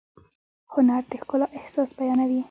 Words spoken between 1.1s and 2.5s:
ښکلا احساس بیانوي.